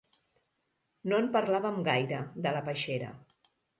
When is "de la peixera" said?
2.47-3.11